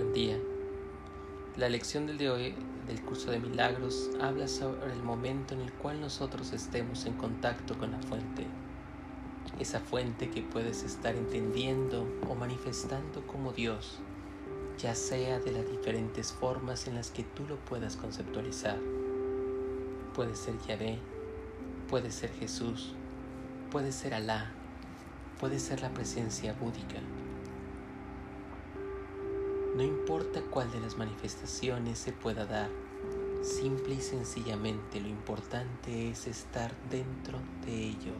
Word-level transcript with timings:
Buen 0.00 0.14
día. 0.14 0.38
La 1.58 1.68
lección 1.68 2.06
del 2.06 2.16
de 2.16 2.54
del 2.86 3.02
curso 3.02 3.32
de 3.32 3.38
milagros 3.38 4.08
habla 4.18 4.48
sobre 4.48 4.94
el 4.94 5.02
momento 5.02 5.52
en 5.52 5.60
el 5.60 5.70
cual 5.74 6.00
nosotros 6.00 6.54
estemos 6.54 7.04
en 7.04 7.12
contacto 7.12 7.76
con 7.76 7.90
la 7.90 7.98
fuente. 7.98 8.46
Esa 9.58 9.78
fuente 9.78 10.30
que 10.30 10.40
puedes 10.40 10.84
estar 10.84 11.14
entendiendo 11.16 12.08
o 12.26 12.34
manifestando 12.34 13.26
como 13.26 13.52
Dios, 13.52 13.98
ya 14.78 14.94
sea 14.94 15.38
de 15.38 15.52
las 15.52 15.70
diferentes 15.70 16.32
formas 16.32 16.86
en 16.86 16.94
las 16.94 17.10
que 17.10 17.22
tú 17.22 17.46
lo 17.46 17.56
puedas 17.56 17.96
conceptualizar. 17.96 18.78
Puede 20.14 20.34
ser 20.34 20.54
Yahvé, 20.66 20.98
puede 21.90 22.10
ser 22.10 22.30
Jesús, 22.30 22.94
puede 23.70 23.92
ser 23.92 24.14
Alá, 24.14 24.50
puede 25.38 25.58
ser 25.58 25.82
la 25.82 25.90
presencia 25.90 26.54
búdica 26.54 26.96
no 29.80 29.86
importa 29.86 30.42
cuál 30.42 30.70
de 30.70 30.78
las 30.78 30.98
manifestaciones 30.98 31.98
se 31.98 32.12
pueda 32.12 32.44
dar, 32.44 32.68
simple 33.40 33.94
y 33.94 34.00
sencillamente 34.02 35.00
lo 35.00 35.08
importante 35.08 36.10
es 36.10 36.26
estar 36.26 36.70
dentro 36.90 37.38
de 37.64 37.86
ello. 37.86 38.12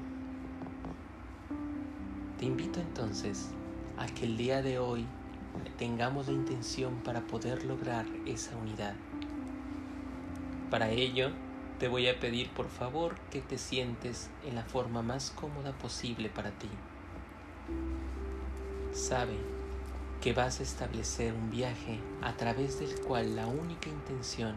Te 2.39 2.47
invito 2.47 2.81
entonces 2.81 3.51
a 3.99 4.07
que 4.07 4.25
el 4.25 4.39
día 4.39 4.63
de 4.63 4.79
hoy 4.79 5.05
tengamos 5.77 6.29
la 6.29 6.33
intención 6.33 6.95
para 7.05 7.27
poder 7.27 7.67
lograr 7.67 8.07
esa 8.25 8.57
unidad. 8.57 8.95
Para 10.71 10.89
ello, 10.89 11.29
te 11.79 11.89
voy 11.89 12.09
a 12.09 12.19
pedir 12.19 12.49
por 12.55 12.71
favor 12.71 13.17
que 13.31 13.43
te 13.43 13.59
sientes 13.59 14.31
en 14.47 14.55
la 14.55 14.65
forma 14.65 15.03
más 15.03 15.31
cómoda 15.31 15.73
posible 15.73 16.31
para 16.31 16.53
ti. 16.53 16.71
Sabe 18.95 19.60
que 20.21 20.35
vas 20.35 20.61
a 20.61 20.63
establecer 20.63 21.33
un 21.33 21.51
viaje 21.51 21.99
a 22.21 22.37
través 22.37 22.79
del 22.79 23.01
cual 23.01 23.37
la 23.37 23.47
única 23.47 23.89
intención 23.89 24.55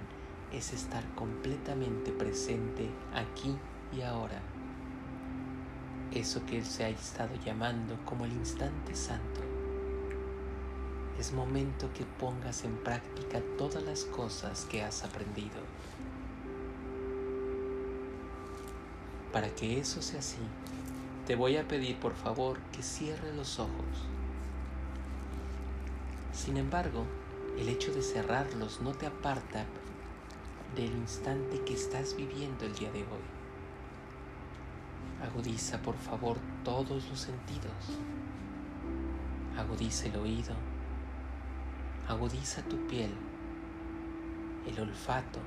es 0.51 0.73
estar 0.73 1.03
completamente 1.15 2.11
presente 2.11 2.89
aquí 3.13 3.55
y 3.95 4.01
ahora. 4.01 4.41
Eso 6.11 6.45
que 6.45 6.65
se 6.65 6.83
ha 6.83 6.89
estado 6.89 7.33
llamando 7.45 7.97
como 8.03 8.25
el 8.25 8.33
instante 8.33 8.93
santo. 8.93 9.39
Es 11.17 11.31
momento 11.31 11.89
que 11.93 12.03
pongas 12.19 12.65
en 12.65 12.75
práctica 12.83 13.41
todas 13.57 13.83
las 13.83 14.03
cosas 14.03 14.65
que 14.65 14.83
has 14.83 15.05
aprendido. 15.05 15.61
Para 19.31 19.47
que 19.55 19.79
eso 19.79 20.01
sea 20.01 20.19
así, 20.19 20.37
te 21.25 21.37
voy 21.37 21.55
a 21.55 21.67
pedir 21.67 21.97
por 21.99 22.13
favor 22.15 22.59
que 22.73 22.83
cierres 22.83 23.33
los 23.33 23.59
ojos 23.59 24.13
sin 26.43 26.57
embargo, 26.57 27.05
el 27.57 27.69
hecho 27.69 27.93
de 27.93 28.01
cerrarlos 28.01 28.81
no 28.81 28.91
te 28.91 29.07
aparta 29.07 29.63
del 30.75 30.91
instante 30.91 31.61
que 31.61 31.73
estás 31.73 32.17
viviendo 32.17 32.65
el 32.65 32.75
día 32.75 32.91
de 32.91 32.99
hoy. 32.99 33.23
Agudiza 35.25 35.81
por 35.81 35.95
favor 35.95 36.35
todos 36.65 37.07
los 37.07 37.17
sentidos. 37.17 37.97
Agudiza 39.57 40.07
el 40.07 40.17
oído. 40.17 40.53
Agudiza 42.09 42.61
tu 42.63 42.75
piel, 42.87 43.13
el 44.67 44.81
olfato, 44.81 45.39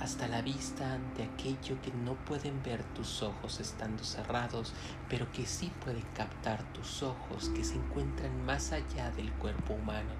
hasta 0.00 0.28
la 0.28 0.42
vista 0.42 0.94
ante 0.94 1.24
aquello 1.24 1.80
que 1.82 1.92
no 1.92 2.14
pueden 2.14 2.62
ver 2.62 2.84
tus 2.94 3.22
ojos 3.22 3.60
estando 3.60 4.04
cerrados, 4.04 4.72
pero 5.08 5.30
que 5.32 5.46
sí 5.46 5.72
puede 5.84 6.02
captar 6.14 6.62
tus 6.72 7.02
ojos 7.02 7.48
que 7.50 7.64
se 7.64 7.74
encuentran 7.74 8.44
más 8.44 8.72
allá 8.72 9.10
del 9.10 9.32
cuerpo 9.32 9.74
humano. 9.74 10.14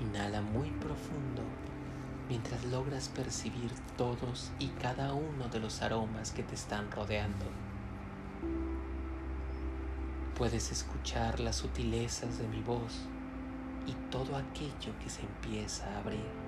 Inhala 0.00 0.40
muy 0.42 0.70
profundo 0.70 1.42
mientras 2.28 2.64
logras 2.66 3.08
percibir 3.08 3.70
todos 3.96 4.50
y 4.58 4.68
cada 4.68 5.12
uno 5.12 5.48
de 5.48 5.60
los 5.60 5.82
aromas 5.82 6.30
que 6.30 6.42
te 6.42 6.54
están 6.54 6.90
rodeando. 6.90 7.46
Puedes 10.36 10.72
escuchar 10.72 11.38
las 11.40 11.56
sutilezas 11.56 12.38
de 12.38 12.48
mi 12.48 12.60
voz 12.60 13.06
y 13.86 13.92
todo 14.10 14.36
aquello 14.36 14.92
que 15.02 15.10
se 15.10 15.22
empieza 15.22 15.86
a 15.86 15.98
abrir. 15.98 16.44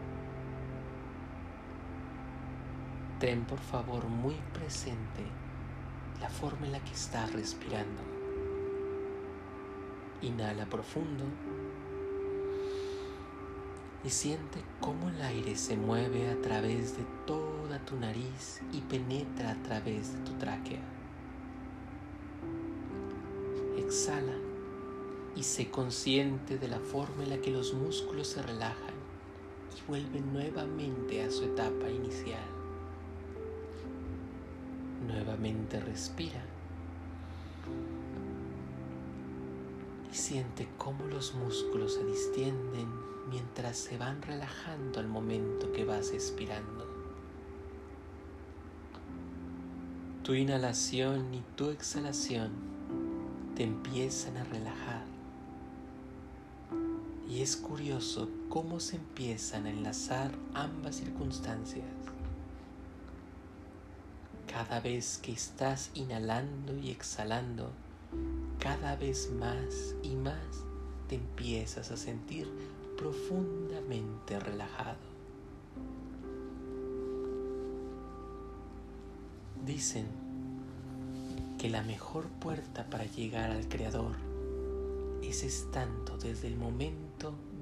Ten 3.19 3.45
por 3.45 3.59
favor 3.59 4.05
muy 4.07 4.37
presente 4.53 5.25
la 6.21 6.29
forma 6.29 6.67
en 6.67 6.73
la 6.73 6.81
que 6.81 6.93
estás 6.93 7.33
respirando. 7.33 8.03
Inhala 10.23 10.67
profundo 10.67 11.25
y 14.05 14.11
siente 14.11 14.63
cómo 14.81 15.09
el 15.09 15.21
aire 15.21 15.57
se 15.57 15.77
mueve 15.77 16.31
a 16.31 16.41
través 16.41 16.97
de 16.97 17.05
toda 17.27 17.79
tu 17.85 17.97
nariz 17.97 18.63
y 18.73 18.81
penetra 18.83 19.51
a 19.51 19.63
través 19.63 20.13
de 20.13 20.21
tu 20.21 20.33
tráquea. 20.35 20.81
Exhala 23.77 24.35
y 25.37 25.43
sé 25.43 25.71
consciente 25.71 26.57
de 26.59 26.67
la 26.67 26.81
forma 26.81 27.23
en 27.23 27.31
la 27.31 27.39
que 27.39 27.51
los 27.51 27.75
músculos 27.75 28.29
se 28.29 28.43
relajan 28.43 28.95
y 29.77 29.87
vuelven 29.87 30.33
nuevamente 30.33 31.23
a 31.23 31.31
su 31.31 31.45
etapa 31.45 31.91
inicial. 31.91 32.41
Nuevamente 35.07 35.79
respira 35.79 36.43
y 40.11 40.15
siente 40.15 40.67
cómo 40.79 41.05
los 41.07 41.35
músculos 41.35 41.95
se 41.95 42.05
distienden 42.05 42.89
mientras 43.29 43.77
se 43.77 43.99
van 43.99 44.23
relajando 44.23 45.01
al 45.01 45.07
momento 45.07 45.71
que 45.73 45.85
vas 45.85 46.13
expirando. 46.13 46.87
Tu 50.23 50.35
inhalación 50.35 51.35
y 51.35 51.43
tu 51.57 51.69
exhalación 51.69 52.53
te 53.55 53.65
empiezan 53.65 54.39
a 54.39 54.45
relajar 54.45 55.16
es 57.47 57.57
curioso 57.57 58.29
cómo 58.49 58.81
se 58.81 58.97
empiezan 58.97 59.67
a 59.67 59.71
enlazar 59.71 60.33
ambas 60.53 60.97
circunstancias. 60.97 61.87
Cada 64.49 64.81
vez 64.81 65.19
que 65.19 65.31
estás 65.31 65.93
inhalando 65.95 66.77
y 66.77 66.91
exhalando, 66.91 67.71
cada 68.59 68.97
vez 68.97 69.31
más 69.31 69.95
y 70.03 70.17
más 70.17 70.65
te 71.07 71.15
empiezas 71.15 71.93
a 71.93 71.97
sentir 71.97 72.51
profundamente 72.99 74.41
relajado. 74.41 75.07
Dicen 79.65 80.07
que 81.59 81.71
la 81.71 81.85
mejor 81.85 82.25
puerta 82.41 82.91
para 82.91 83.05
llegar 83.05 83.53
al 83.53 83.69
Creador 83.69 84.17
es 85.23 85.45
estando 85.45 86.19
desde 86.19 86.49
el 86.49 86.57
momento 86.57 87.06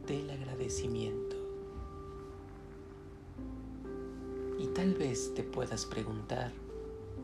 del 0.06 0.30
agradecimiento. 0.30 1.36
Y 4.58 4.66
tal 4.68 4.94
vez 4.94 5.34
te 5.34 5.42
puedas 5.42 5.86
preguntar, 5.86 6.52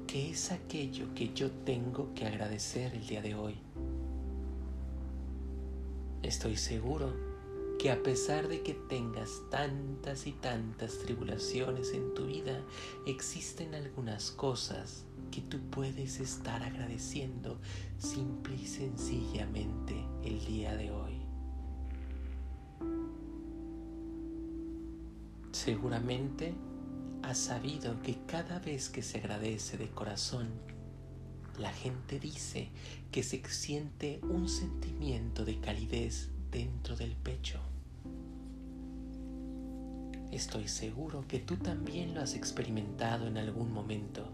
¿qué 0.06 0.30
es 0.30 0.50
aquello 0.50 1.06
que 1.14 1.32
yo 1.32 1.50
tengo 1.50 2.12
que 2.14 2.26
agradecer 2.26 2.94
el 2.94 3.06
día 3.06 3.22
de 3.22 3.34
hoy? 3.34 3.54
Estoy 6.22 6.56
seguro 6.56 7.12
que 7.78 7.90
a 7.90 8.02
pesar 8.02 8.48
de 8.48 8.62
que 8.62 8.74
tengas 8.74 9.30
tantas 9.50 10.26
y 10.26 10.32
tantas 10.32 10.98
tribulaciones 10.98 11.94
en 11.94 12.12
tu 12.12 12.26
vida, 12.26 12.60
existen 13.06 13.74
algunas 13.74 14.30
cosas 14.30 15.06
que 15.30 15.40
tú 15.40 15.58
puedes 15.70 16.20
estar 16.20 16.62
agradeciendo 16.62 17.58
simple 17.96 18.54
y 18.56 18.66
sencillamente 18.66 19.94
el 20.22 20.44
día 20.44 20.76
de 20.76 20.90
hoy. 20.90 21.19
Seguramente 25.62 26.54
has 27.22 27.36
sabido 27.36 28.00
que 28.00 28.16
cada 28.24 28.60
vez 28.60 28.88
que 28.88 29.02
se 29.02 29.18
agradece 29.18 29.76
de 29.76 29.90
corazón, 29.90 30.48
la 31.58 31.70
gente 31.70 32.18
dice 32.18 32.70
que 33.10 33.22
se 33.22 33.44
siente 33.44 34.20
un 34.22 34.48
sentimiento 34.48 35.44
de 35.44 35.60
calidez 35.60 36.30
dentro 36.50 36.96
del 36.96 37.14
pecho. 37.14 37.60
Estoy 40.32 40.66
seguro 40.66 41.28
que 41.28 41.40
tú 41.40 41.58
también 41.58 42.14
lo 42.14 42.22
has 42.22 42.34
experimentado 42.34 43.26
en 43.26 43.36
algún 43.36 43.70
momento. 43.70 44.32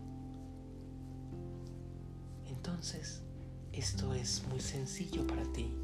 Entonces, 2.46 3.24
esto 3.72 4.14
es 4.14 4.46
muy 4.48 4.60
sencillo 4.60 5.26
para 5.26 5.42
ti. 5.52 5.74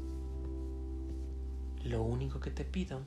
Lo 1.83 2.01
único 2.01 2.39
que 2.39 2.51
te 2.51 2.63
pido 2.63 3.01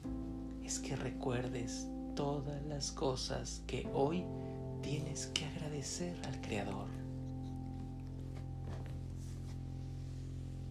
es 0.62 0.80
que 0.80 0.96
recuerdes 0.96 1.88
todas 2.16 2.64
las 2.64 2.90
cosas 2.90 3.62
que 3.66 3.86
hoy 3.94 4.24
tienes 4.82 5.26
que 5.28 5.44
agradecer 5.44 6.16
al 6.26 6.40
Creador. 6.40 6.88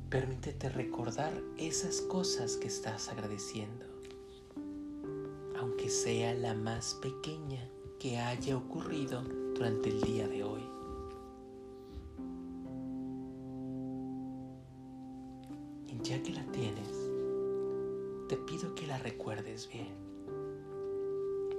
Permítete 0.10 0.70
recordar 0.70 1.40
esas 1.58 2.02
cosas 2.02 2.58
que 2.58 2.68
estás 2.68 3.10
agradeciendo, 3.10 3.86
aunque 5.60 5.90
sea 5.90 6.34
la 6.34 6.56
más 6.56 6.96
pequeña 6.96 7.70
que 8.00 8.18
haya 8.18 8.58
ocurrido 8.58 9.22
durante 9.54 9.90
el 9.90 10.02
día 10.02 10.28
de 10.28 10.44
hoy. 10.44 10.64
Y 15.88 16.02
ya 16.02 16.22
que 16.24 16.32
la 16.34 16.44
tienes, 16.52 16.90
te 18.30 18.36
pido 18.38 18.74
que 18.74 18.88
la 18.88 18.98
recuerdes 18.98 19.70
bien. 19.70 20.15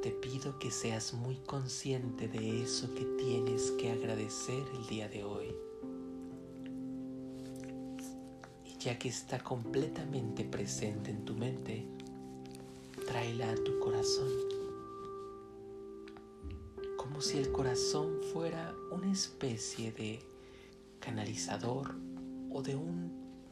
Te 0.07 0.13
pido 0.13 0.57
que 0.61 0.71
seas 0.71 1.15
muy 1.15 1.35
consciente 1.35 2.29
de 2.29 2.63
eso 2.63 2.95
que 2.95 3.05
tienes 3.19 3.73
que 3.73 3.91
agradecer 3.91 4.63
el 4.79 4.87
día 4.87 5.09
de 5.09 5.25
hoy. 5.25 5.53
ya 8.79 8.97
que 9.01 9.09
está 9.09 9.41
completamente 9.41 10.45
presente 10.45 11.11
en 11.11 11.25
tu 11.25 11.35
mente, 11.35 11.85
tráela 13.09 13.51
a 13.51 13.57
tu 13.57 13.81
corazón. 13.81 14.31
Como 16.97 17.21
si 17.21 17.39
el 17.39 17.51
corazón 17.51 18.21
fuera 18.33 18.77
una 18.93 19.11
especie 19.11 19.91
de 19.91 20.21
canalizador 21.01 21.97
o 22.53 22.63
de 22.63 22.77
un 22.77 23.11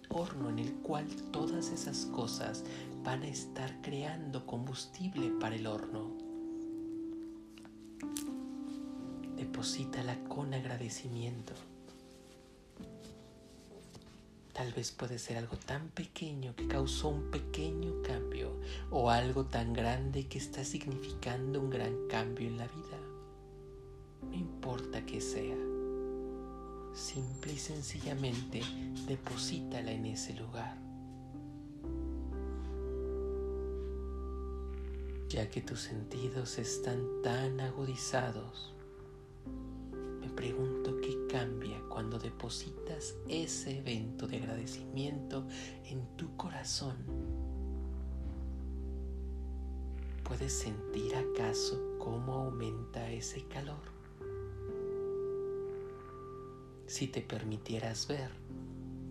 horno 0.09 0.51
en 0.51 0.61
el 0.61 0.73
cual 0.75 1.09
todas 1.33 1.71
esas 1.71 2.07
cosas 2.07 2.63
van 3.03 3.25
a 3.25 3.27
estar 3.27 3.83
creando 3.83 4.47
combustible 4.47 5.33
para 5.41 5.57
el 5.57 5.67
horno. 5.67 6.34
Deposítala 9.55 10.19
con 10.25 10.53
agradecimiento. 10.53 11.53
Tal 14.53 14.73
vez 14.73 14.91
puede 14.91 15.21
ser 15.21 15.37
algo 15.37 15.57
tan 15.57 15.91
pequeño 15.91 16.57
que 16.57 16.67
causó 16.67 17.11
un 17.11 17.31
pequeño 17.31 18.03
cambio 18.03 18.51
o 18.91 19.11
algo 19.11 19.45
tan 19.45 19.73
grande 19.73 20.27
que 20.27 20.39
está 20.39 20.65
significando 20.65 21.61
un 21.61 21.71
gran 21.71 21.95
cambio 22.09 22.49
en 22.49 22.59
la 22.59 22.67
vida. 22.67 22.99
No 24.23 24.35
importa 24.35 25.07
que 25.07 25.21
sea. 25.21 25.57
Simple 26.93 27.53
y 27.53 27.59
sencillamente 27.59 28.61
deposítala 29.07 29.93
en 29.93 30.07
ese 30.07 30.35
lugar. 30.35 30.77
Ya 35.29 35.49
que 35.49 35.61
tus 35.61 35.79
sentidos 35.79 36.59
están 36.59 37.07
tan 37.23 37.61
agudizados, 37.61 38.74
pregunto 40.35 41.01
qué 41.01 41.27
cambia 41.29 41.81
cuando 41.89 42.19
depositas 42.19 43.15
ese 43.29 43.79
evento 43.79 44.27
de 44.27 44.39
agradecimiento 44.39 45.47
en 45.87 46.07
tu 46.17 46.37
corazón. 46.37 46.97
¿Puedes 50.25 50.53
sentir 50.53 51.15
acaso 51.15 51.97
cómo 51.99 52.35
aumenta 52.35 53.11
ese 53.11 53.45
calor? 53.45 53.95
Si 56.87 57.09
te 57.09 57.21
permitieras 57.21 58.09
ver 58.09 58.31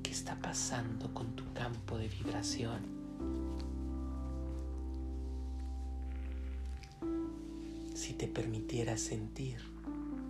qué 0.02 0.12
está 0.12 0.40
pasando 0.40 1.14
con 1.14 1.36
tu 1.36 1.52
campo 1.54 1.98
de 1.98 2.08
vibración, 2.08 2.81
si 7.94 8.14
te 8.14 8.28
permitieras 8.28 9.02
sentir 9.02 9.73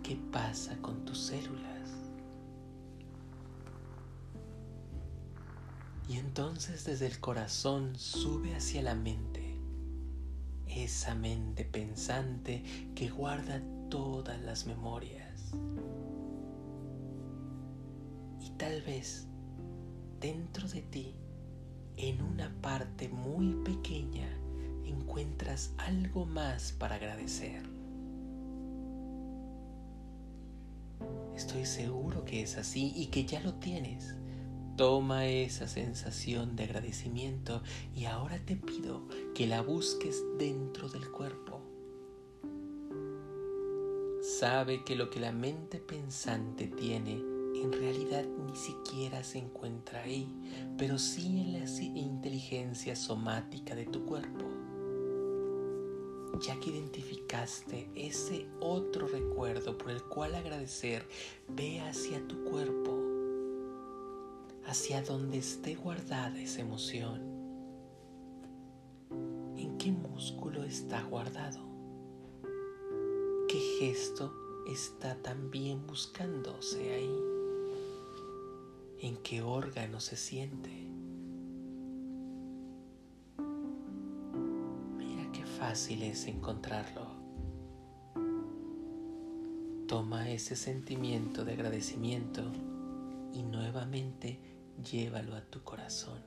qué 0.04 0.16
pasa 0.30 0.76
con 0.82 1.04
tus 1.06 1.18
células. 1.18 1.90
Y 6.08 6.18
entonces 6.18 6.84
desde 6.84 7.06
el 7.06 7.18
corazón 7.18 7.96
sube 7.96 8.54
hacia 8.54 8.82
la 8.82 8.94
mente, 8.94 9.58
esa 10.68 11.14
mente 11.14 11.64
pensante 11.64 12.62
que 12.94 13.08
guarda 13.08 13.62
todas 13.88 14.38
las 14.42 14.66
memorias. 14.66 15.52
Y 18.40 18.50
tal 18.58 18.82
vez 18.82 19.26
dentro 20.20 20.68
de 20.68 20.82
ti, 20.82 21.14
en 21.96 22.20
una 22.20 22.54
parte 22.60 23.08
muy 23.08 23.54
pequeña, 23.64 24.28
encuentras 24.84 25.72
algo 25.78 26.26
más 26.26 26.72
para 26.72 26.96
agradecer. 26.96 27.83
Estoy 31.36 31.66
seguro 31.66 32.24
que 32.24 32.42
es 32.42 32.56
así 32.56 32.92
y 32.94 33.06
que 33.06 33.24
ya 33.24 33.40
lo 33.40 33.54
tienes. 33.54 34.14
Toma 34.76 35.26
esa 35.26 35.68
sensación 35.68 36.56
de 36.56 36.64
agradecimiento 36.64 37.62
y 37.94 38.06
ahora 38.06 38.38
te 38.38 38.56
pido 38.56 39.08
que 39.34 39.46
la 39.46 39.62
busques 39.62 40.22
dentro 40.38 40.88
del 40.88 41.10
cuerpo. 41.10 41.60
Sabe 44.38 44.84
que 44.84 44.96
lo 44.96 45.10
que 45.10 45.20
la 45.20 45.32
mente 45.32 45.78
pensante 45.78 46.66
tiene 46.66 47.34
en 47.54 47.72
realidad 47.72 48.24
ni 48.46 48.56
siquiera 48.56 49.22
se 49.22 49.38
encuentra 49.38 50.02
ahí, 50.02 50.28
pero 50.76 50.98
sí 50.98 51.26
en 51.26 51.52
la 51.52 52.00
inteligencia 52.00 52.96
somática 52.96 53.74
de 53.74 53.86
tu 53.86 54.04
cuerpo. 54.04 54.53
Ya 56.40 56.58
que 56.58 56.70
identificaste 56.70 57.88
ese 57.94 58.46
otro 58.60 59.06
recuerdo 59.06 59.78
por 59.78 59.90
el 59.90 60.02
cual 60.02 60.34
agradecer, 60.34 61.06
ve 61.48 61.80
hacia 61.80 62.26
tu 62.26 62.44
cuerpo 62.44 63.04
hacia 64.66 65.02
donde 65.02 65.38
esté 65.38 65.74
guardada 65.74 66.40
esa 66.40 66.60
emoción. 66.60 67.20
¿En 69.56 69.76
qué 69.78 69.92
músculo 69.92 70.64
está 70.64 71.02
guardado? 71.02 71.60
¿Qué 73.48 73.58
gesto 73.78 74.32
está 74.66 75.16
también 75.22 75.86
buscándose 75.86 76.94
ahí? 76.94 77.20
¿En 79.00 79.16
qué 79.18 79.42
órgano 79.42 80.00
se 80.00 80.16
siente? 80.16 80.83
Fácil 85.66 86.02
es 86.02 86.26
encontrarlo. 86.26 87.06
Toma 89.88 90.28
ese 90.28 90.56
sentimiento 90.56 91.42
de 91.42 91.54
agradecimiento 91.54 92.42
y 93.32 93.42
nuevamente 93.44 94.38
llévalo 94.84 95.34
a 95.34 95.40
tu 95.40 95.62
corazón. 95.62 96.20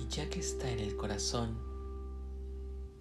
Y 0.00 0.06
ya 0.08 0.30
que 0.30 0.40
está 0.40 0.70
en 0.70 0.78
el 0.78 0.96
corazón, 0.96 1.58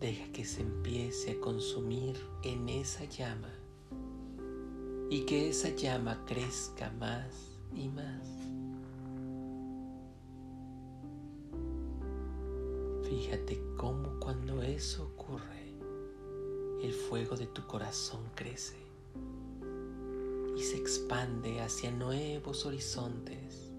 deja 0.02 0.30
que 0.34 0.44
se 0.44 0.62
empiece 0.62 1.32
a 1.32 1.40
consumir 1.40 2.18
en 2.44 2.68
esa 2.68 3.06
llama 3.06 3.54
y 5.10 5.22
que 5.22 5.48
esa 5.52 5.70
llama 5.70 6.22
crezca 6.26 6.92
más 7.00 7.58
y 7.74 7.88
más. 7.88 8.35
Fíjate 13.18 13.58
cómo 13.78 14.20
cuando 14.20 14.62
eso 14.62 15.06
ocurre, 15.06 15.74
el 16.84 16.92
fuego 16.92 17.38
de 17.38 17.48
tu 17.48 17.66
corazón 17.66 18.20
crece 18.36 18.76
y 20.58 20.62
se 20.62 20.76
expande 20.76 21.62
hacia 21.62 21.92
nuevos 21.92 22.66
horizontes. 22.66 23.72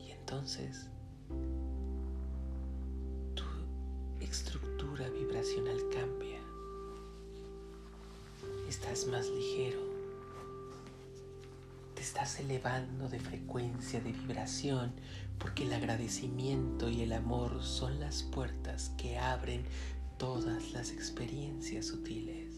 Y 0.00 0.12
entonces 0.12 0.86
tu 3.34 3.44
estructura 4.24 5.10
vibracional 5.10 5.78
cambia. 5.92 6.40
Estás 8.66 9.06
más 9.08 9.28
ligero. 9.28 9.87
Te 11.98 12.04
estás 12.04 12.38
elevando 12.38 13.08
de 13.08 13.18
frecuencia, 13.18 14.00
de 14.00 14.12
vibración, 14.12 14.92
porque 15.36 15.64
el 15.64 15.72
agradecimiento 15.72 16.88
y 16.88 17.02
el 17.02 17.12
amor 17.12 17.60
son 17.64 17.98
las 17.98 18.22
puertas 18.22 18.92
que 18.96 19.18
abren 19.18 19.64
todas 20.16 20.70
las 20.70 20.92
experiencias 20.92 21.86
sutiles. 21.86 22.54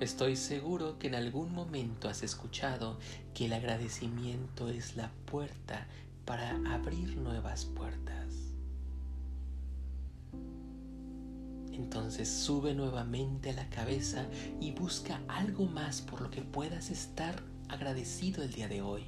Estoy 0.00 0.34
seguro 0.34 0.98
que 0.98 1.08
en 1.08 1.14
algún 1.14 1.52
momento 1.52 2.08
has 2.08 2.22
escuchado 2.22 2.98
que 3.34 3.44
el 3.44 3.52
agradecimiento 3.52 4.70
es 4.70 4.96
la 4.96 5.10
puerta 5.26 5.86
para 6.24 6.58
abrir 6.72 7.18
nuevas 7.18 7.66
puertas. 7.66 8.11
Entonces 11.72 12.28
sube 12.28 12.74
nuevamente 12.74 13.50
a 13.50 13.54
la 13.54 13.68
cabeza 13.70 14.26
y 14.60 14.72
busca 14.72 15.22
algo 15.28 15.66
más 15.66 16.02
por 16.02 16.20
lo 16.20 16.30
que 16.30 16.42
puedas 16.42 16.90
estar 16.90 17.42
agradecido 17.68 18.42
el 18.42 18.52
día 18.52 18.68
de 18.68 18.82
hoy. 18.82 19.06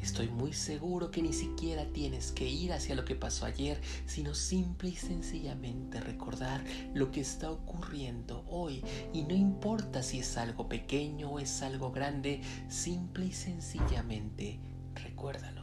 Estoy 0.00 0.28
muy 0.28 0.52
seguro 0.52 1.10
que 1.10 1.22
ni 1.22 1.32
siquiera 1.32 1.84
tienes 1.86 2.30
que 2.30 2.48
ir 2.48 2.72
hacia 2.72 2.94
lo 2.94 3.04
que 3.04 3.16
pasó 3.16 3.46
ayer, 3.46 3.80
sino 4.06 4.34
simple 4.34 4.90
y 4.90 4.96
sencillamente 4.96 6.00
recordar 6.00 6.64
lo 6.94 7.10
que 7.10 7.20
está 7.20 7.50
ocurriendo 7.50 8.44
hoy. 8.48 8.84
Y 9.12 9.22
no 9.22 9.34
importa 9.34 10.02
si 10.04 10.20
es 10.20 10.36
algo 10.36 10.68
pequeño 10.68 11.30
o 11.30 11.40
es 11.40 11.62
algo 11.62 11.90
grande, 11.90 12.42
simple 12.68 13.26
y 13.26 13.32
sencillamente 13.32 14.60
recuérdalo. 14.94 15.57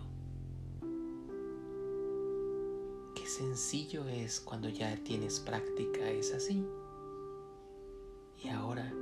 Sencillo 3.38 4.08
es 4.08 4.40
cuando 4.40 4.70
ya 4.70 4.96
tienes 5.04 5.40
práctica, 5.40 6.10
es 6.10 6.34
así. 6.34 6.66
Y 8.44 8.50
ahora 8.50 8.94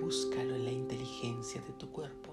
búscalo 0.00 0.54
en 0.56 0.64
la 0.64 0.72
inteligencia 0.72 1.60
de 1.62 1.72
tu 1.74 1.90
cuerpo 1.90 2.32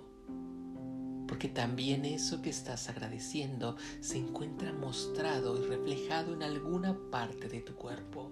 porque 1.29 1.47
también 1.47 2.05
eso 2.05 2.41
que 2.41 2.49
estás 2.49 2.89
agradeciendo 2.89 3.77
se 4.01 4.17
encuentra 4.17 4.73
mostrado 4.73 5.57
y 5.57 5.67
reflejado 5.67 6.33
en 6.33 6.41
alguna 6.41 6.97
parte 7.11 7.47
de 7.47 7.61
tu 7.61 7.75
cuerpo. 7.75 8.31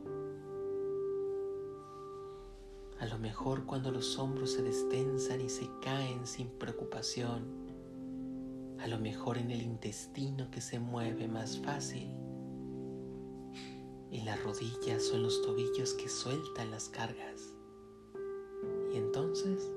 A 2.99 3.05
lo 3.05 3.19
mejor 3.19 3.65
cuando 3.65 3.91
los 3.91 4.17
hombros 4.17 4.53
se 4.53 4.63
destensan 4.63 5.41
y 5.41 5.49
se 5.49 5.69
caen 5.83 6.25
sin 6.25 6.47
preocupación. 6.49 7.45
A 8.79 8.87
lo 8.87 8.97
mejor 8.97 9.37
en 9.37 9.51
el 9.51 9.61
intestino 9.61 10.49
que 10.49 10.59
se 10.59 10.79
mueve 10.79 11.27
más 11.27 11.59
fácil. 11.59 12.26
En 14.11 14.25
las 14.25 14.41
rodillas 14.43 15.11
en 15.11 15.23
los 15.23 15.41
tobillos 15.41 15.93
que 15.93 16.09
sueltan 16.09 16.71
las 16.71 16.89
cargas. 16.89 17.53
Y 18.93 18.97
entonces 18.97 19.69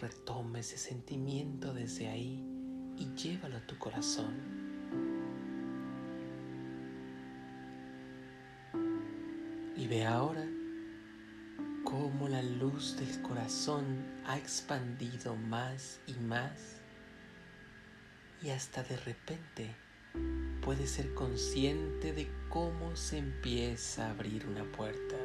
retoma 0.00 0.58
ese 0.58 0.76
sentimiento 0.76 1.72
desde 1.72 2.08
ahí 2.08 2.44
y 2.96 3.14
llévalo 3.14 3.56
a 3.56 3.66
tu 3.66 3.78
corazón. 3.78 4.34
Y 9.76 9.86
ve 9.86 10.04
ahora 10.04 10.48
cómo 11.84 12.28
la 12.28 12.42
luz 12.42 12.96
del 12.96 13.22
corazón 13.22 14.04
ha 14.26 14.36
expandido 14.36 15.36
más 15.36 16.00
y 16.06 16.14
más 16.14 16.80
y 18.44 18.50
hasta 18.50 18.82
de 18.82 18.96
repente 18.98 19.74
puedes 20.64 20.90
ser 20.90 21.12
consciente 21.14 22.12
de 22.12 22.28
cómo 22.48 22.96
se 22.96 23.18
empieza 23.18 24.06
a 24.06 24.10
abrir 24.10 24.46
una 24.46 24.64
puerta 24.64 25.16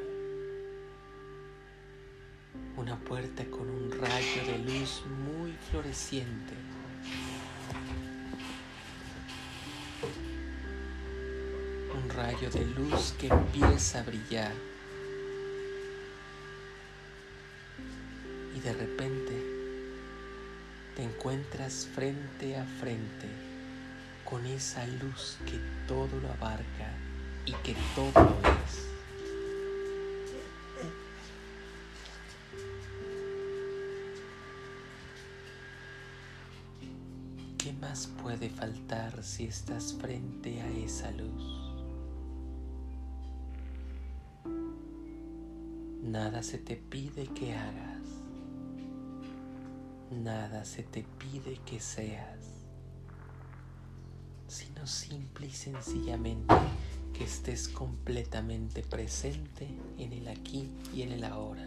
una 2.76 2.98
puerta 2.98 3.44
con 3.46 3.68
un 3.68 3.90
rayo 3.90 4.44
de 4.46 4.58
luz 4.58 5.02
muy 5.26 5.52
floreciente. 5.70 6.54
Un 11.94 12.08
rayo 12.10 12.50
de 12.50 12.64
luz 12.64 13.14
que 13.18 13.26
empieza 13.28 14.00
a 14.00 14.02
brillar. 14.02 14.52
Y 18.56 18.60
de 18.60 18.72
repente 18.72 19.32
te 20.96 21.02
encuentras 21.02 21.86
frente 21.94 22.56
a 22.56 22.64
frente 22.64 23.49
con 24.30 24.46
esa 24.46 24.86
luz 24.86 25.38
que 25.44 25.58
todo 25.88 26.20
lo 26.20 26.30
abarca 26.32 26.94
y 27.44 27.52
que 27.64 27.74
todo 27.94 28.12
lo 28.14 28.48
es. 28.64 28.90
más 37.80 38.06
puede 38.22 38.50
faltar 38.50 39.22
si 39.22 39.44
estás 39.44 39.94
frente 39.94 40.60
a 40.60 40.68
esa 40.70 41.10
luz? 41.12 41.74
Nada 46.02 46.42
se 46.42 46.58
te 46.58 46.76
pide 46.76 47.26
que 47.28 47.54
hagas. 47.54 48.02
Nada 50.10 50.64
se 50.64 50.82
te 50.82 51.04
pide 51.18 51.58
que 51.64 51.80
seas. 51.80 52.59
Simple 54.84 55.46
y 55.46 55.50
sencillamente 55.50 56.54
que 57.12 57.24
estés 57.24 57.68
completamente 57.68 58.82
presente 58.82 59.68
en 59.98 60.12
el 60.12 60.28
aquí 60.28 60.70
y 60.94 61.02
en 61.02 61.12
el 61.12 61.24
ahora. 61.24 61.66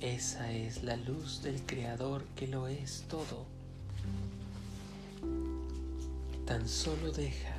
Esa 0.00 0.52
es 0.52 0.82
la 0.82 0.96
luz 0.96 1.42
del 1.42 1.62
Creador 1.62 2.24
que 2.36 2.48
lo 2.48 2.68
es 2.68 3.04
todo. 3.08 3.46
Tan 6.44 6.68
solo 6.68 7.12
deja 7.12 7.56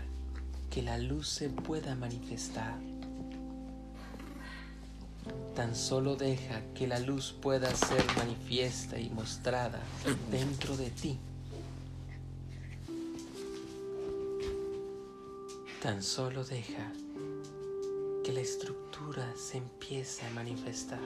que 0.70 0.82
la 0.82 0.98
luz 0.98 1.30
se 1.30 1.50
pueda 1.50 1.96
manifestar. 1.96 2.93
Tan 5.56 5.76
solo 5.76 6.16
deja 6.16 6.62
que 6.74 6.88
la 6.88 7.00
luz 7.00 7.32
pueda 7.40 7.74
ser 7.76 8.04
manifiesta 8.18 9.00
y 9.00 9.10
mostrada 9.10 9.80
dentro 10.32 10.76
de 10.76 10.90
ti. 10.90 11.20
Tan 15.82 16.02
solo 16.02 16.44
deja 16.44 16.92
que 18.24 18.32
la 18.32 18.40
estructura 18.40 19.32
se 19.36 19.58
empiece 19.58 20.26
a 20.26 20.30
manifestar. 20.32 21.02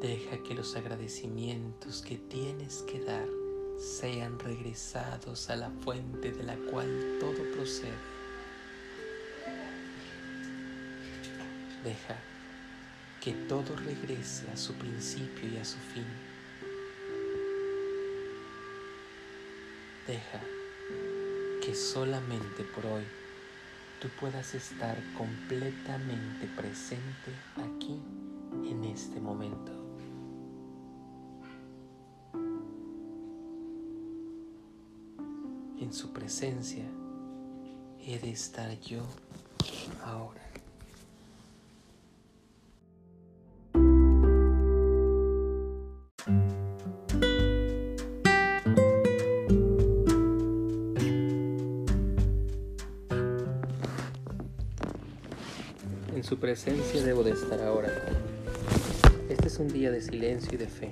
Deja 0.00 0.42
que 0.42 0.54
los 0.54 0.74
agradecimientos 0.76 2.02
que 2.02 2.16
tienes 2.16 2.82
que 2.82 3.00
dar 3.00 3.28
sean 3.78 4.38
regresados 4.38 5.50
a 5.50 5.56
la 5.56 5.70
fuente 5.70 6.32
de 6.32 6.42
la 6.42 6.56
cual 6.70 7.18
todo 7.20 7.42
procede. 7.54 7.92
Deja 11.84 12.16
que 13.20 13.32
todo 13.48 13.76
regrese 13.76 14.50
a 14.50 14.56
su 14.56 14.74
principio 14.74 15.48
y 15.48 15.56
a 15.56 15.64
su 15.64 15.78
fin. 15.78 16.06
Deja 20.06 20.40
que 21.62 21.74
solamente 21.74 22.62
por 22.62 22.86
hoy 22.86 23.04
tú 24.00 24.08
puedas 24.20 24.54
estar 24.54 24.96
completamente 25.16 26.46
presente 26.56 27.32
aquí 27.56 28.00
en 28.68 28.84
este 28.84 29.20
momento. 29.20 29.75
En 35.86 35.92
su 35.92 36.12
presencia 36.12 36.82
he 38.04 38.18
de 38.18 38.30
estar 38.30 38.68
yo 38.80 39.04
ahora. 40.04 40.42
En 56.16 56.24
su 56.24 56.36
presencia 56.40 57.04
debo 57.04 57.22
de 57.22 57.30
estar 57.30 57.62
ahora. 57.62 57.92
Este 59.28 59.46
es 59.46 59.58
un 59.60 59.68
día 59.68 59.92
de 59.92 60.02
silencio 60.02 60.50
y 60.54 60.56
de 60.56 60.66
fe. 60.66 60.90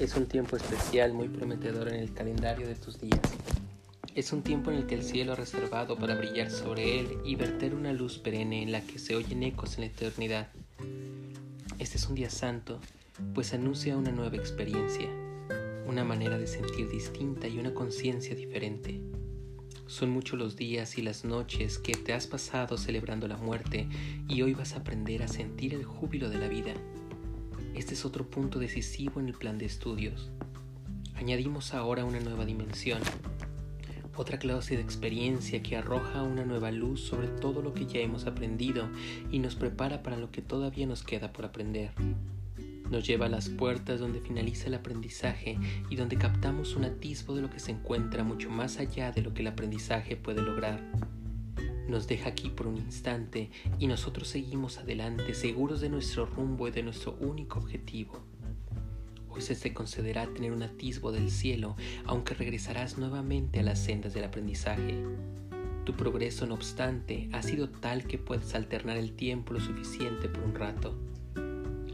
Es 0.00 0.16
un 0.16 0.26
tiempo 0.26 0.56
especial 0.56 1.12
muy 1.12 1.28
prometedor 1.28 1.86
en 1.86 1.94
el 1.94 2.12
calendario 2.12 2.66
de 2.66 2.74
tus 2.74 3.00
días. 3.00 3.20
Es 4.14 4.34
un 4.34 4.42
tiempo 4.42 4.70
en 4.70 4.76
el 4.76 4.86
que 4.86 4.94
el 4.94 5.02
cielo 5.02 5.32
ha 5.32 5.36
reservado 5.36 5.96
para 5.96 6.14
brillar 6.14 6.50
sobre 6.50 7.00
él 7.00 7.16
y 7.24 7.34
verter 7.34 7.74
una 7.74 7.94
luz 7.94 8.18
perenne 8.18 8.62
en 8.62 8.70
la 8.70 8.82
que 8.82 8.98
se 8.98 9.16
oyen 9.16 9.42
ecos 9.42 9.76
en 9.76 9.80
la 9.80 9.86
eternidad. 9.86 10.48
Este 11.78 11.96
es 11.96 12.06
un 12.06 12.14
día 12.14 12.28
santo, 12.28 12.78
pues 13.32 13.54
anuncia 13.54 13.96
una 13.96 14.12
nueva 14.12 14.36
experiencia, 14.36 15.08
una 15.86 16.04
manera 16.04 16.36
de 16.36 16.46
sentir 16.46 16.90
distinta 16.90 17.48
y 17.48 17.58
una 17.58 17.72
conciencia 17.72 18.34
diferente. 18.34 19.00
Son 19.86 20.10
muchos 20.10 20.38
los 20.38 20.56
días 20.56 20.98
y 20.98 21.02
las 21.02 21.24
noches 21.24 21.78
que 21.78 21.94
te 21.94 22.12
has 22.12 22.26
pasado 22.26 22.76
celebrando 22.76 23.28
la 23.28 23.38
muerte 23.38 23.88
y 24.28 24.42
hoy 24.42 24.52
vas 24.52 24.74
a 24.74 24.80
aprender 24.80 25.22
a 25.22 25.28
sentir 25.28 25.72
el 25.72 25.84
júbilo 25.84 26.28
de 26.28 26.36
la 26.36 26.48
vida. 26.48 26.74
Este 27.74 27.94
es 27.94 28.04
otro 28.04 28.28
punto 28.28 28.58
decisivo 28.58 29.20
en 29.20 29.28
el 29.28 29.34
plan 29.34 29.56
de 29.56 29.64
estudios. 29.64 30.30
Añadimos 31.14 31.72
ahora 31.72 32.04
una 32.04 32.20
nueva 32.20 32.44
dimensión, 32.44 33.00
otra 34.16 34.38
clase 34.38 34.76
de 34.76 34.82
experiencia 34.82 35.62
que 35.62 35.76
arroja 35.76 36.22
una 36.22 36.44
nueva 36.44 36.70
luz 36.70 37.00
sobre 37.00 37.28
todo 37.28 37.62
lo 37.62 37.72
que 37.72 37.86
ya 37.86 38.00
hemos 38.00 38.26
aprendido 38.26 38.88
y 39.30 39.38
nos 39.38 39.54
prepara 39.54 40.02
para 40.02 40.16
lo 40.16 40.30
que 40.30 40.42
todavía 40.42 40.86
nos 40.86 41.02
queda 41.02 41.32
por 41.32 41.44
aprender. 41.44 41.92
Nos 42.90 43.06
lleva 43.06 43.26
a 43.26 43.30
las 43.30 43.48
puertas 43.48 44.00
donde 44.00 44.20
finaliza 44.20 44.66
el 44.66 44.74
aprendizaje 44.74 45.58
y 45.88 45.96
donde 45.96 46.18
captamos 46.18 46.76
un 46.76 46.84
atisbo 46.84 47.34
de 47.34 47.40
lo 47.40 47.48
que 47.48 47.58
se 47.58 47.70
encuentra 47.70 48.22
mucho 48.22 48.50
más 48.50 48.78
allá 48.78 49.12
de 49.12 49.22
lo 49.22 49.32
que 49.32 49.40
el 49.40 49.48
aprendizaje 49.48 50.16
puede 50.16 50.42
lograr. 50.42 50.80
nos 51.88 52.06
deja 52.06 52.30
aquí 52.30 52.48
por 52.48 52.66
un 52.66 52.76
instante 52.76 53.50
y 53.78 53.86
nosotros 53.86 54.28
seguimos 54.28 54.78
adelante 54.78 55.34
seguros 55.34 55.80
de 55.80 55.88
nuestro 55.88 56.26
rumbo 56.26 56.68
y 56.68 56.70
de 56.70 56.82
nuestro 56.82 57.16
único 57.20 57.58
objetivo. 57.58 58.31
Se 59.40 59.56
te 59.56 59.72
concederá 59.72 60.26
tener 60.26 60.52
un 60.52 60.62
atisbo 60.62 61.10
del 61.10 61.30
cielo, 61.30 61.76
aunque 62.04 62.34
regresarás 62.34 62.98
nuevamente 62.98 63.60
a 63.60 63.62
las 63.62 63.78
sendas 63.78 64.14
del 64.14 64.24
aprendizaje. 64.24 65.02
Tu 65.84 65.94
progreso, 65.94 66.46
no 66.46 66.54
obstante, 66.54 67.28
ha 67.32 67.42
sido 67.42 67.68
tal 67.68 68.04
que 68.04 68.18
puedes 68.18 68.54
alternar 68.54 68.96
el 68.96 69.14
tiempo 69.14 69.52
lo 69.52 69.60
suficiente 69.60 70.28
por 70.28 70.44
un 70.44 70.54
rato. 70.54 70.96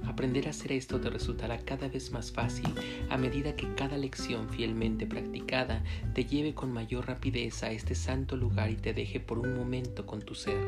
Aprender 0.04 0.46
a 0.46 0.50
hacer 0.50 0.72
esto 0.72 1.00
te 1.00 1.10
resultará 1.10 1.58
cada 1.58 1.88
vez 1.88 2.12
más 2.12 2.32
fácil 2.32 2.66
a 3.08 3.16
medida 3.16 3.54
que 3.54 3.72
cada 3.74 3.96
lección 3.96 4.48
fielmente 4.48 5.06
practicada 5.06 5.84
te 6.14 6.24
lleve 6.24 6.54
con 6.54 6.72
mayor 6.72 7.06
rapidez 7.06 7.62
a 7.62 7.70
este 7.70 7.94
santo 7.94 8.36
lugar 8.36 8.70
y 8.70 8.76
te 8.76 8.92
deje 8.92 9.20
por 9.20 9.38
un 9.38 9.54
momento 9.54 10.06
con 10.06 10.20
tu 10.20 10.34
ser. 10.34 10.58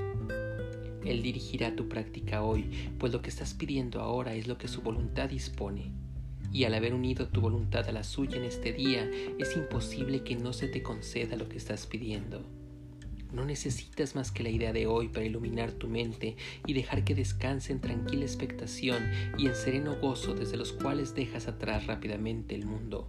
Él 1.05 1.23
dirigirá 1.23 1.75
tu 1.75 1.89
práctica 1.89 2.43
hoy, 2.43 2.93
pues 2.99 3.13
lo 3.13 3.23
que 3.23 3.31
estás 3.31 3.55
pidiendo 3.55 4.01
ahora 4.01 4.35
es 4.35 4.47
lo 4.47 4.57
que 4.57 4.69
su 4.69 4.83
voluntad 4.83 5.29
dispone. 5.29 5.91
Y 6.53 6.65
al 6.65 6.75
haber 6.75 6.95
unido 6.95 7.29
tu 7.29 7.41
voluntad 7.41 7.89
a 7.89 7.93
la 7.93 8.03
suya 8.03 8.37
en 8.37 8.45
este 8.45 8.73
día, 8.73 9.09
es 9.39 9.57
imposible 9.57 10.23
que 10.23 10.37
no 10.37 10.53
se 10.53 10.69
te 10.69 10.83
conceda 10.83 11.37
lo 11.37 11.49
que 11.49 11.59
estás 11.59 11.87
pidiendo. 11.87 12.45
No 13.33 13.45
necesitas 13.45 14.17
más 14.17 14.33
que 14.33 14.43
la 14.43 14.51
idea 14.51 14.73
de 14.73 14.87
hoy 14.89 15.09
para 15.09 15.25
iluminar 15.25 15.71
tu 15.71 15.87
mente 15.87 16.37
y 16.67 16.73
dejar 16.73 17.05
que 17.05 17.15
descanse 17.15 17.73
en 17.73 17.81
tranquila 17.81 18.25
expectación 18.25 19.09
y 19.39 19.47
en 19.47 19.55
sereno 19.55 19.97
gozo 20.01 20.35
desde 20.35 20.57
los 20.57 20.73
cuales 20.73 21.15
dejas 21.15 21.47
atrás 21.47 21.87
rápidamente 21.87 22.57
el 22.57 22.67
mundo. 22.67 23.09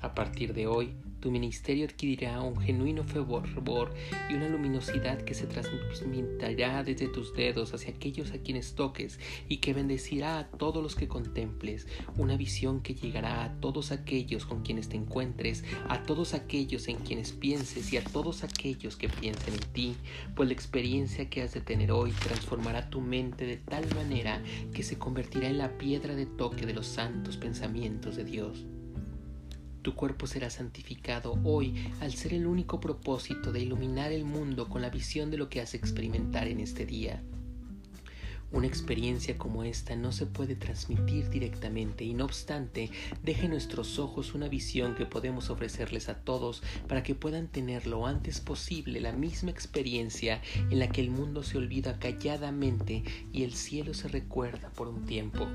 A 0.00 0.14
partir 0.14 0.52
de 0.52 0.66
hoy, 0.66 0.94
tu 1.20 1.30
ministerio 1.30 1.84
adquirirá 1.84 2.40
un 2.40 2.56
genuino 2.56 3.04
fervor 3.04 3.94
y 4.28 4.34
una 4.34 4.48
luminosidad 4.48 5.20
que 5.22 5.34
se 5.34 5.46
transmitirá 5.46 6.82
desde 6.82 7.08
tus 7.08 7.34
dedos 7.34 7.74
hacia 7.74 7.90
aquellos 7.90 8.32
a 8.32 8.38
quienes 8.38 8.74
toques 8.74 9.20
y 9.48 9.58
que 9.58 9.74
bendecirá 9.74 10.38
a 10.38 10.48
todos 10.48 10.82
los 10.82 10.94
que 10.94 11.08
contemples, 11.08 11.86
una 12.16 12.36
visión 12.36 12.80
que 12.80 12.94
llegará 12.94 13.44
a 13.44 13.60
todos 13.60 13.92
aquellos 13.92 14.46
con 14.46 14.62
quienes 14.62 14.88
te 14.88 14.96
encuentres, 14.96 15.64
a 15.88 16.02
todos 16.02 16.34
aquellos 16.34 16.88
en 16.88 16.96
quienes 16.96 17.32
pienses 17.32 17.92
y 17.92 17.96
a 17.96 18.04
todos 18.04 18.42
aquellos 18.42 18.96
que 18.96 19.08
piensen 19.08 19.54
en 19.54 19.72
ti, 19.72 19.96
pues 20.34 20.48
la 20.48 20.54
experiencia 20.54 21.28
que 21.28 21.42
has 21.42 21.54
de 21.54 21.60
tener 21.60 21.92
hoy 21.92 22.12
transformará 22.12 22.90
tu 22.90 23.00
mente 23.00 23.46
de 23.46 23.56
tal 23.56 23.84
manera 23.94 24.42
que 24.72 24.82
se 24.82 24.98
convertirá 24.98 25.48
en 25.48 25.58
la 25.58 25.76
piedra 25.76 26.14
de 26.14 26.26
toque 26.26 26.66
de 26.66 26.74
los 26.74 26.86
santos 26.86 27.36
pensamientos 27.36 28.16
de 28.16 28.24
Dios. 28.24 28.66
Tu 29.82 29.94
cuerpo 29.94 30.26
será 30.26 30.50
santificado 30.50 31.38
hoy 31.42 31.90
al 32.00 32.12
ser 32.12 32.34
el 32.34 32.46
único 32.46 32.80
propósito 32.80 33.50
de 33.52 33.60
iluminar 33.60 34.12
el 34.12 34.24
mundo 34.24 34.68
con 34.68 34.82
la 34.82 34.90
visión 34.90 35.30
de 35.30 35.38
lo 35.38 35.48
que 35.48 35.60
has 35.60 35.72
de 35.72 35.78
experimentar 35.78 36.48
en 36.48 36.60
este 36.60 36.84
día. 36.84 37.22
Una 38.52 38.66
experiencia 38.66 39.38
como 39.38 39.62
esta 39.62 39.94
no 39.94 40.10
se 40.10 40.26
puede 40.26 40.56
transmitir 40.56 41.30
directamente 41.30 42.04
y 42.04 42.14
no 42.14 42.24
obstante 42.24 42.90
deja 43.22 43.44
en 43.44 43.50
nuestros 43.50 44.00
ojos 44.00 44.34
una 44.34 44.48
visión 44.48 44.96
que 44.96 45.06
podemos 45.06 45.50
ofrecerles 45.50 46.08
a 46.08 46.16
todos 46.24 46.62
para 46.88 47.04
que 47.04 47.14
puedan 47.14 47.46
tener 47.46 47.86
lo 47.86 48.06
antes 48.06 48.40
posible 48.40 49.00
la 49.00 49.12
misma 49.12 49.50
experiencia 49.50 50.42
en 50.68 50.80
la 50.80 50.88
que 50.88 51.00
el 51.00 51.10
mundo 51.10 51.44
se 51.44 51.58
olvida 51.58 52.00
calladamente 52.00 53.04
y 53.32 53.44
el 53.44 53.54
cielo 53.54 53.94
se 53.94 54.08
recuerda 54.08 54.70
por 54.70 54.88
un 54.88 55.06
tiempo. 55.06 55.46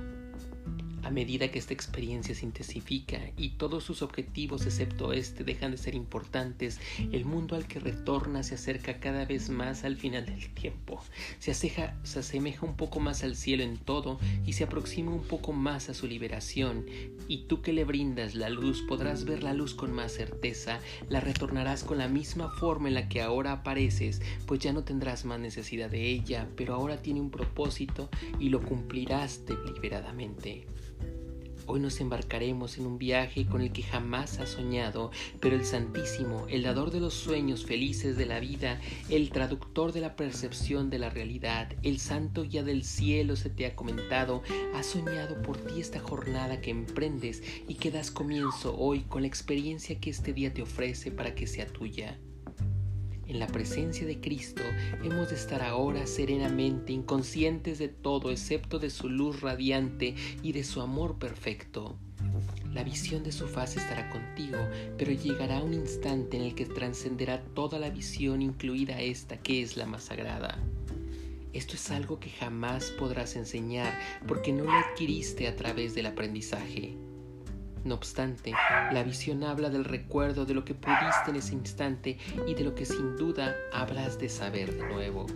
A 1.06 1.12
medida 1.12 1.52
que 1.52 1.60
esta 1.60 1.76
experiencia 1.76 2.34
se 2.34 2.48
intensifica 2.48 3.20
y 3.38 3.50
todos 3.50 3.84
sus 3.84 4.02
objetivos 4.02 4.66
excepto 4.66 5.14
este 5.14 5.44
dejan 5.44 5.70
de 5.70 5.78
ser 5.78 5.94
importantes, 5.94 6.80
el 7.12 7.26
mundo 7.26 7.56
al 7.56 7.68
que 7.68 7.80
retorna 7.80 8.42
se 8.42 8.56
acerca 8.56 9.00
cada 9.00 9.24
vez 9.24 9.50
más 9.52 9.84
al 9.84 9.98
final 9.98 10.26
del 10.26 10.50
tiempo. 10.56 11.00
Se, 11.38 11.54
se 11.54 11.94
asemeja 12.02 12.66
un 12.66 12.76
poco 12.76 13.00
más 13.00 13.24
al 13.24 13.36
cielo 13.36 13.62
en 13.62 13.78
todo 13.78 14.20
y 14.48 14.54
se 14.54 14.64
aproxima 14.64 15.12
un 15.12 15.22
poco 15.22 15.54
más 15.54 15.90
a 15.90 15.94
su 15.94 16.08
liberación. 16.08 16.88
Y 17.28 17.44
tú 17.44 17.62
que 17.62 17.72
le 17.72 17.84
brindas 17.84 18.34
la 18.34 18.50
luz 18.50 18.82
podrás 18.82 19.26
ver 19.26 19.44
la 19.44 19.54
luz 19.54 19.76
con 19.76 19.92
más 19.92 20.12
certeza, 20.12 20.80
la 21.08 21.20
retornarás 21.20 21.84
con 21.84 22.00
la 22.00 22.08
misma 22.08 22.50
forma 22.50 22.88
en 22.88 22.96
la 22.96 23.10
que 23.10 23.22
ahora 23.22 23.52
apareces, 23.52 24.24
pues 24.48 24.60
ya 24.60 24.74
no 24.74 24.84
tendrás 24.84 25.24
más 25.24 25.40
necesidad 25.40 25.92
de 25.92 26.10
ella, 26.10 26.50
pero 26.56 26.74
ahora 26.74 27.04
tiene 27.04 27.22
un 27.22 27.30
propósito 27.30 28.10
y 28.40 28.50
lo 28.50 28.64
cumplirás 28.64 29.46
deliberadamente. 29.46 30.66
Hoy 31.68 31.80
nos 31.80 32.00
embarcaremos 32.00 32.78
en 32.78 32.86
un 32.86 33.00
viaje 33.00 33.48
con 33.48 33.62
el 33.62 33.72
que 33.72 33.82
jamás 33.82 34.40
has 34.40 34.50
soñado, 34.50 35.10
pero 35.40 35.56
el 35.56 35.66
Santísimo, 35.66 36.46
el 36.48 36.62
dador 36.62 36.92
de 36.92 37.00
los 37.00 37.16
sueños 37.16 37.66
felices 37.66 38.18
de 38.18 38.28
la 38.28 38.40
vida, 38.40 38.80
el 39.10 39.32
traductor 39.32 39.92
de 39.92 40.02
la 40.02 40.16
percepción 40.16 40.92
de 40.92 41.00
la 41.00 41.10
realidad, 41.10 41.74
el 41.82 42.00
santo 42.00 42.44
guía 42.44 42.64
del 42.64 42.84
cielo 42.84 43.36
se 43.36 43.50
te 43.50 43.66
ha 43.66 43.76
comentado, 43.76 44.44
ha 44.76 44.84
soñado 44.84 45.42
por 45.42 45.58
ti 45.58 45.82
esta 45.82 46.00
jornada 46.00 46.62
que 46.62 46.70
emprendes 46.70 47.42
y 47.68 47.76
que 47.76 47.90
das 47.90 48.12
comienzo 48.12 48.78
hoy 48.78 49.02
con 49.02 49.24
la 49.24 49.28
experiencia 49.28 50.00
que 50.00 50.12
este 50.12 50.34
día 50.34 50.54
te 50.54 50.62
ofrece 50.62 51.10
para 51.10 51.34
que 51.34 51.48
sea 51.48 51.66
tuya. 51.66 52.20
En 53.28 53.40
la 53.40 53.48
presencia 53.48 54.06
de 54.06 54.20
Cristo 54.20 54.62
hemos 55.04 55.30
de 55.30 55.36
estar 55.36 55.64
ahora 55.64 56.06
serenamente 56.06 56.94
inconscientes 56.94 57.80
de 57.80 57.88
todo 57.88 58.30
excepto 58.32 58.78
de 58.78 58.90
su 58.90 59.10
luz 59.10 59.42
radiante 59.42 60.16
y 60.44 60.52
de 60.52 60.64
su 60.64 60.82
amor 60.82 61.18
perfecto. 61.18 61.96
La 62.74 62.84
visión 62.84 63.24
de 63.24 63.32
su 63.32 63.48
faz 63.48 63.78
estará 63.78 64.10
contigo, 64.10 64.58
pero 64.98 65.12
llegará 65.12 65.64
un 65.64 65.74
instante 65.74 66.38
en 66.38 66.44
el 66.44 66.56
que 66.56 66.66
trascenderá 66.66 67.42
toda 67.42 67.80
la 67.80 67.90
visión, 67.90 68.42
incluida 68.42 69.02
esta 69.02 69.38
que 69.38 69.62
es 69.62 69.78
la 69.78 69.86
más 69.86 70.04
sagrada. 70.04 70.60
Esto 71.54 71.76
es 71.76 71.90
algo 71.90 72.20
que 72.20 72.30
jamás 72.30 72.92
podrás 73.00 73.38
enseñar 73.38 73.98
porque 74.28 74.52
no 74.52 74.66
lo 74.66 74.74
adquiriste 74.74 75.48
a 75.48 75.56
través 75.56 75.96
del 75.96 76.08
aprendizaje. 76.08 76.98
No 77.86 77.94
obstante, 77.94 78.52
la 78.92 79.04
visión 79.04 79.44
habla 79.44 79.70
del 79.70 79.86
recuerdo 79.86 80.46
de 80.46 80.56
lo 80.56 80.66
que 80.66 80.74
pudiste 80.74 81.30
en 81.30 81.36
ese 81.36 81.54
instante 81.54 82.18
y 82.48 82.56
de 82.56 82.64
lo 82.64 82.74
que 82.74 82.84
sin 82.84 83.16
duda 83.16 83.56
habrás 83.72 84.18
de 84.18 84.28
saber 84.28 84.74
de 84.74 84.88
nuevo. 84.88 85.28